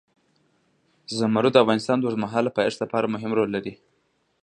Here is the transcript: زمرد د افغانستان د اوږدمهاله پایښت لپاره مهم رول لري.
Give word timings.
زمرد 1.17 1.51
د 1.53 1.57
افغانستان 1.63 1.97
د 1.99 2.03
اوږدمهاله 2.05 2.55
پایښت 2.57 2.77
لپاره 2.83 3.11
مهم 3.13 3.31
رول 3.37 3.49
لري. 3.55 3.73